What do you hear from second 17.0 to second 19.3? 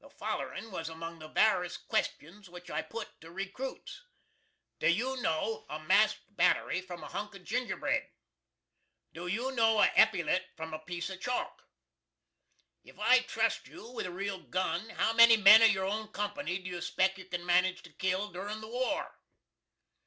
you can manage to kill durin the war?